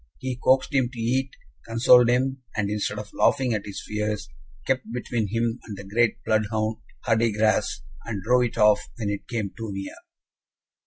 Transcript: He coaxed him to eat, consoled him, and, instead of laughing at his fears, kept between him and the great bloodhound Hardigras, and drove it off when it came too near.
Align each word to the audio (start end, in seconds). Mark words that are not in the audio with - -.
He 0.17 0.35
coaxed 0.43 0.73
him 0.73 0.89
to 0.91 0.99
eat, 0.99 1.29
consoled 1.63 2.09
him, 2.09 2.41
and, 2.55 2.71
instead 2.71 2.97
of 2.97 3.13
laughing 3.13 3.53
at 3.53 3.67
his 3.67 3.83
fears, 3.85 4.27
kept 4.65 4.91
between 4.91 5.27
him 5.27 5.59
and 5.61 5.77
the 5.77 5.83
great 5.83 6.17
bloodhound 6.23 6.77
Hardigras, 7.05 7.83
and 8.03 8.23
drove 8.23 8.45
it 8.45 8.57
off 8.57 8.89
when 8.97 9.11
it 9.11 9.27
came 9.27 9.49
too 9.55 9.69
near. 9.71 9.93